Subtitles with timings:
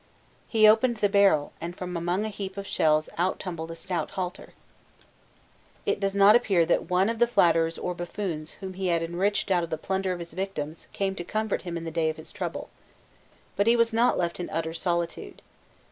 [0.47, 4.09] He opened the barrel; and from among a heap of shells out tumbled a stout
[4.17, 4.53] halter,
[5.85, 9.51] It does not appear that one of the flatterers or buffoons whom he had enriched
[9.51, 12.33] out of the plunder of his victims came to comfort him in the day of
[12.33, 12.71] trouble.
[13.55, 15.43] But he was not left in utter solitude.